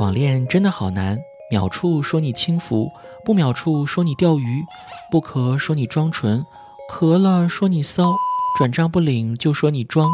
[0.00, 1.16] 网恋真的好难，
[1.50, 2.90] 秒处说你轻浮，
[3.24, 4.64] 不秒处说你钓鱼，
[5.08, 6.44] 不咳说你装纯，
[6.90, 8.12] 咳了说你骚，
[8.58, 10.10] 转账不领就说你装，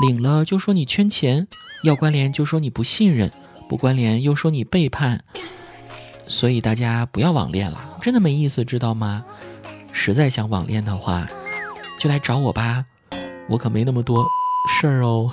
[0.00, 1.46] 领了就说你圈钱，
[1.84, 3.30] 要关联就说你不信任，
[3.68, 5.22] 不关联又说你背叛。
[6.26, 9.22] 所以大家不要网恋了，真的没意思，知道吗？
[9.92, 11.26] 实在想网恋的话，
[12.00, 12.86] 就来找我吧，
[13.50, 14.24] 我可没那么多
[14.80, 15.30] 事儿哦。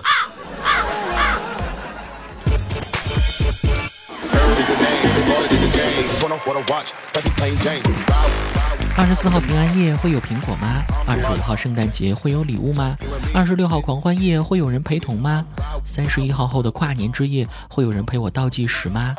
[8.95, 10.83] 二十四号平安夜会有苹果吗？
[11.07, 12.95] 二十五号圣诞节会有礼物吗？
[13.33, 15.43] 二十六号狂欢夜会有人陪同吗？
[15.83, 19.15] 三十一号后的跨年之夜会有人陪我倒计时吗？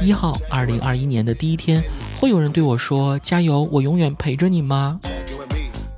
[0.00, 1.82] 一号，二零二一年的第一天，
[2.20, 5.00] 会有人对我说加油，我永远陪着你吗？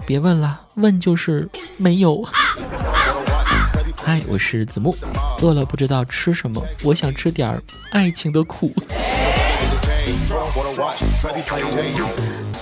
[0.06, 2.27] 别问了，问就是没有。
[3.97, 4.97] 嗨，我是子木，
[5.42, 8.72] 饿了不知道吃什么，我想吃点爱情的苦。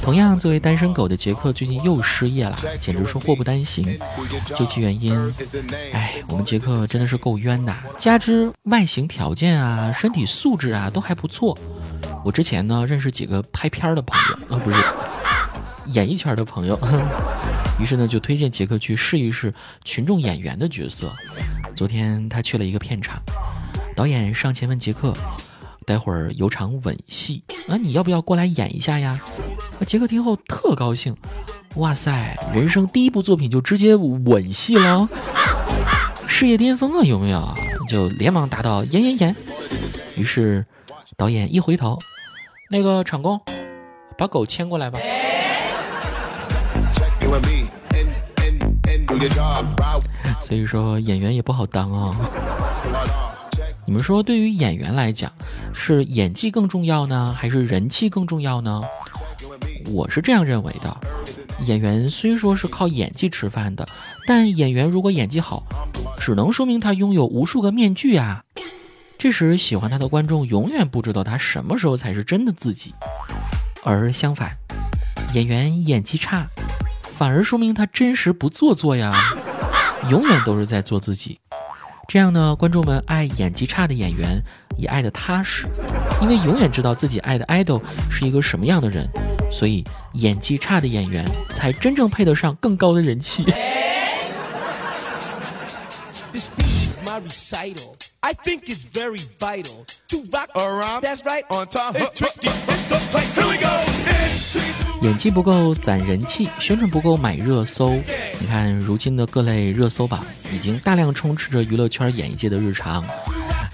[0.03, 3.85] 同样，作为单身狗的杰克最近又失业了，简直是祸不单行。
[4.55, 5.15] 究其原因，
[5.93, 7.75] 哎，我们杰克真的是够冤的。
[7.97, 11.57] 加之外形条件啊、身体素质啊都还不错。
[12.25, 14.77] 我之前呢认识几个拍片的朋友啊，不是
[15.93, 16.79] 演艺圈的朋友，
[17.79, 19.53] 于是呢就推荐杰克去试一试
[19.85, 21.13] 群众演员的角色。
[21.75, 23.21] 昨天他去了一个片场，
[23.95, 25.15] 导演上前问杰克。
[25.87, 29.21] 待会儿有场吻戏啊，你要不要过来演一下呀？
[29.79, 31.17] 啊，杰克听后特高兴，
[31.77, 35.09] 哇塞，人生第一部作品就直接吻戏了，
[36.27, 37.55] 事业巅峰啊，有没有？
[37.89, 39.37] 就连忙答道演演演。
[40.17, 40.67] 于是
[41.17, 41.97] 导演一回头，
[42.69, 43.41] 那个场工，
[44.19, 44.99] 把狗牵过来吧。
[50.41, 52.17] 所以说演员也不好当啊。
[53.87, 55.31] 你们说，对于演员来讲，
[55.73, 58.83] 是演技更重要呢，还是人气更重要呢？
[59.87, 60.97] 我是这样认为的。
[61.67, 63.87] 演员虽说是靠演技吃饭的，
[64.27, 65.63] 但演员如果演技好，
[66.19, 68.43] 只能说明他拥有无数个面具啊。
[69.17, 72.93] 这时喜欢他的观众永远不知道他什么时候才是真的自己。
[73.85, 74.51] 而相反，
[75.33, 76.45] 演员演技差，
[77.05, 79.15] 反而说明他真实不做作呀，
[80.11, 81.39] 永远都是在做自己。
[82.09, 84.41] 这样呢，观众们爱演技差的演员
[84.79, 85.67] 也爱得踏实，
[86.23, 89.09] 因为永远知道自己爱的 idol 是一个什么样的人，
[89.51, 93.45] 所以演技差的演员才真正配得上更高的人气。
[105.03, 107.91] 演技不够攒人气，宣传不够买热搜。
[108.41, 110.25] 你看，如今的各类热搜榜
[110.55, 113.05] 已经大量充斥着娱乐圈演艺界的日常。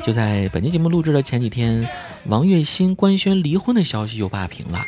[0.04, 1.88] 就在本期节目录制的前几天，
[2.26, 4.80] 王栎鑫官宣离婚的消息又霸屏了。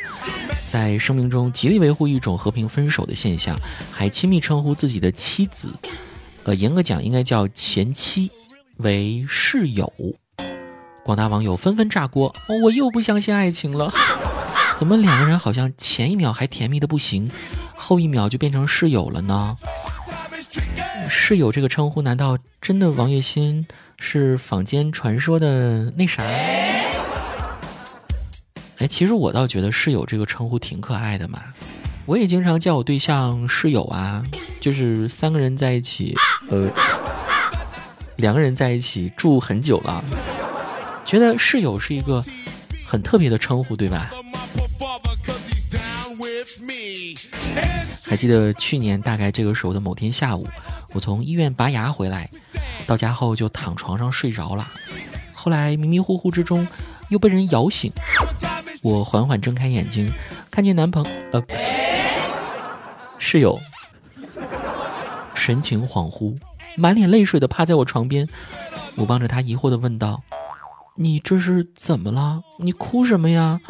[0.64, 3.56] 在声明中极力维护一种和平分手的现象，
[3.92, 5.70] 还亲密称呼自己的妻子，
[6.42, 8.28] 呃，严格讲应该叫前妻，
[8.78, 9.92] 为室友。
[11.04, 13.92] 广大网友纷纷炸锅，哦我又不相信爱情了。
[14.76, 17.30] 怎么两个人好像前一秒还甜蜜的不行，
[17.74, 19.56] 后一秒就变成室友了呢？
[21.08, 23.66] 室友这个称呼，难道真的王栎鑫
[23.98, 26.22] 是坊间传说的那啥？
[28.78, 31.40] 哎，其实我倒觉得室友这个称呼挺可爱的嘛。
[32.06, 34.22] 我也经常叫我对象室友啊，
[34.60, 36.14] 就是三个人在一起，
[36.50, 36.68] 呃，
[38.16, 40.04] 两个人在一起住很久了，
[41.04, 42.22] 觉得室友是一个
[42.86, 44.10] 很特别的称呼，对吧？
[48.06, 50.46] 还记得去年大概这个时候的某天下午，
[50.92, 52.30] 我从医院拔牙回来，
[52.86, 54.66] 到家后就躺床上睡着了。
[55.32, 56.66] 后来迷迷糊糊之中
[57.08, 57.92] 又被人摇醒，
[58.82, 60.10] 我缓缓睁开眼睛，
[60.50, 61.42] 看见男朋呃
[63.18, 63.58] 室友
[65.34, 66.36] 神情恍惚，
[66.76, 68.28] 满脸泪水的趴在我床边。
[68.96, 70.22] 我望着他疑惑的问道
[70.96, 72.42] ：“你这是怎么了？
[72.58, 73.60] 你哭什么呀？”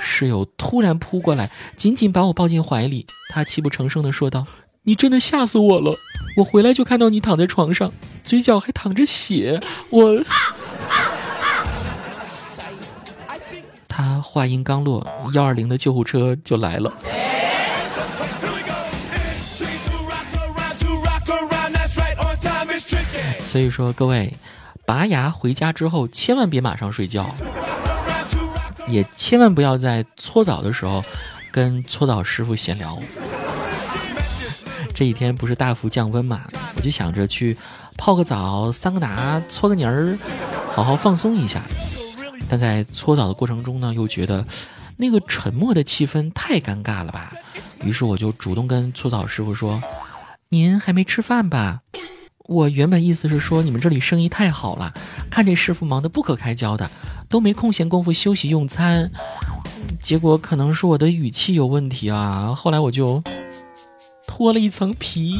[0.00, 3.06] 室友突然扑过来，紧紧把我抱进怀里。
[3.30, 4.46] 他泣不成声地说道
[4.84, 5.96] ：“你真的吓死我了！
[6.38, 9.60] 我回来就看到你躺在床上，嘴角还淌着血。
[9.90, 10.24] 我
[13.88, 16.92] ……”他话音刚落，幺二零的救护车就来了。
[23.44, 24.34] 所以说，各位，
[24.84, 27.34] 拔牙回家之后，千万别马上睡觉。
[28.88, 31.04] 也千万不要在搓澡的时候
[31.50, 32.98] 跟搓澡师傅闲聊。
[34.94, 36.40] 这几天不是大幅降温嘛，
[36.76, 37.56] 我就想着去
[37.98, 40.18] 泡个澡、桑个拿、搓个泥儿，
[40.72, 41.60] 好好放松一下。
[42.48, 44.46] 但在搓澡的过程中呢，又觉得
[44.96, 47.30] 那个沉默的气氛太尴尬了吧。
[47.84, 49.82] 于是我就主动跟搓澡师傅说
[50.48, 51.80] ：“您还没吃饭吧？”
[52.48, 54.92] 我原本意思是说你们这里生意太好了，
[55.30, 56.88] 看这师傅忙得不可开交的，
[57.28, 59.10] 都没空闲功夫休息用餐。
[60.00, 63.22] 结果可能是我的语气有问题啊，后来我就
[64.26, 65.38] 脱了一层皮。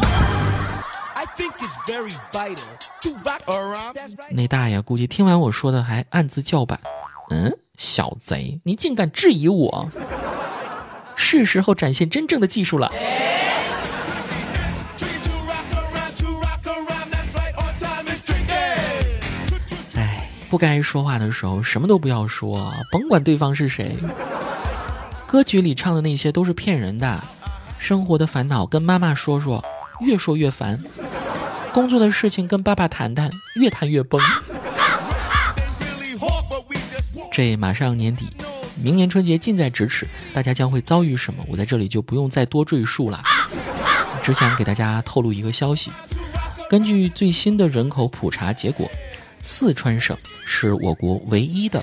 [4.32, 6.80] 那大爷估计听完我说的还暗自叫板
[7.30, 9.88] ：“嗯，小贼，你竟敢质疑我！
[11.14, 12.90] 是时候展现真正的技术了。”
[20.48, 23.96] 不该说话的时候什么都不要说，甭管对方是谁。
[25.26, 27.22] 歌曲里唱的那些都是骗人的，
[27.78, 29.64] 生活的烦恼跟妈妈说说，
[30.00, 30.82] 越说越烦。
[31.72, 33.28] 工作的事情跟爸爸谈谈，
[33.60, 34.20] 越谈越崩。
[37.32, 38.26] 这马上年底，
[38.82, 41.44] 明年春节近在咫尺，大家将会遭遇什么？
[41.48, 43.20] 我在这里就不用再多赘述了，
[44.22, 45.90] 只想给大家透露一个消息：
[46.70, 48.88] 根据最新的人口普查结果，
[49.48, 51.80] 四川省是我国唯一的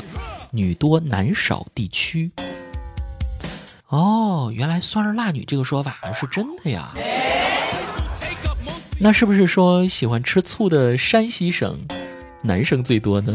[0.51, 2.29] 女多男少地区。
[3.87, 6.93] 哦，原来“酸儿辣女”这个说法是真的呀。
[8.99, 11.79] 那是不是说喜欢吃醋的山西省
[12.41, 13.33] 男生最多呢？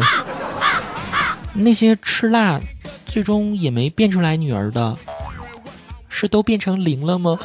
[1.54, 2.60] 那些吃辣
[3.06, 4.94] 最终也没变出来女儿的，
[6.10, 7.38] 是都变成零了吗？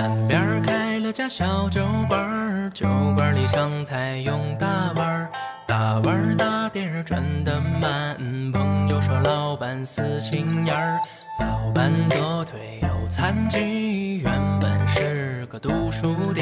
[0.00, 4.66] 南边开了家小酒馆，酒馆里上菜用大
[4.96, 5.28] 碗，
[5.66, 8.16] 大碗大碟儿转得慢。
[8.50, 10.98] 朋友说老板死心眼儿，
[11.38, 16.40] 老板左腿有残疾，原本是个读书的，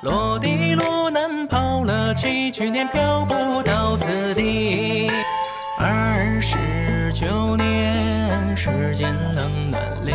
[0.00, 5.08] 落地落难跑了弃，去年漂不到此地。
[5.78, 10.12] 二十九年，时间冷暖里，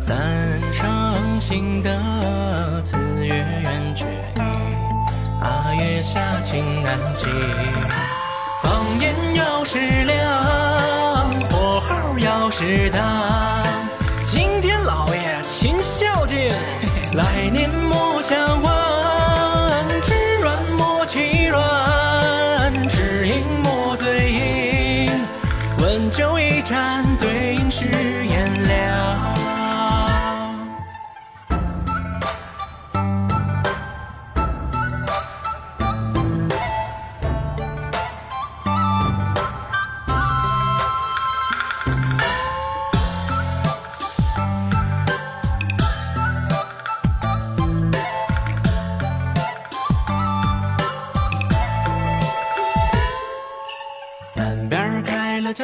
[0.00, 0.18] 三
[1.44, 4.06] 生新的词月圆缺
[4.36, 4.40] 意，
[5.42, 7.26] 啊，月下情难寄。
[8.62, 13.02] 放眼要适量，火候要适当，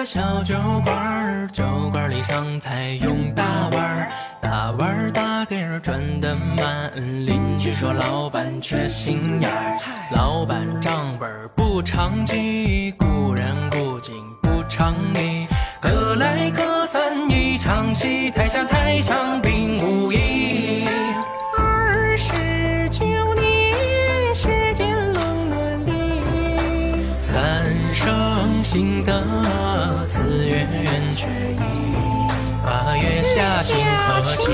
[0.00, 1.62] 家小酒馆，酒
[1.93, 4.11] 馆里上菜用大碗，
[4.41, 6.91] 大碗大碟儿转得慢。
[6.97, 9.79] 邻居说老板缺心眼儿，
[10.12, 15.47] 老板账本不常记，故人故景不常理，
[15.81, 20.86] 各来各散一场戏，台下台上并无异。
[21.58, 26.22] 二十九年，时间冷暖里，
[27.13, 28.08] 三生
[28.72, 31.58] 新的词月圆缺意，
[32.65, 34.46] 八月下情何寄？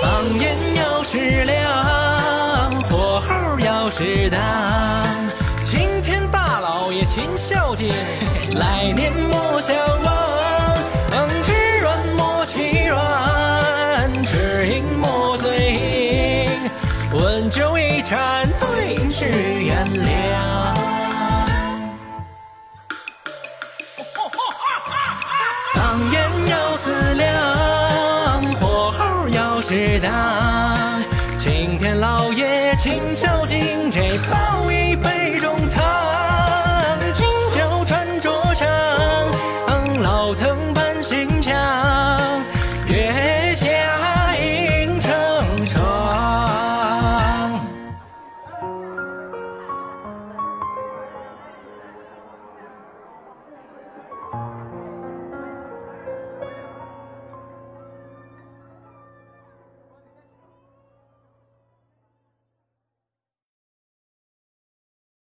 [0.00, 4.40] 放眼要是亮，火候要是当，
[5.62, 7.92] 青天大老爷勤孝敬，
[8.54, 9.76] 来年莫相
[29.68, 30.57] 知道。